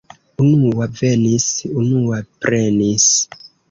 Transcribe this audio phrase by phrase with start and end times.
[0.45, 1.47] Unua venis,
[1.85, 3.11] unua prenis.